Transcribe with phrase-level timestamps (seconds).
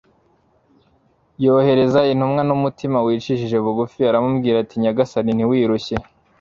[1.43, 5.95] yohereza intumwa n'umutima wicishije bugufi aramubwira ati: «Nyagasani ntiwirushye,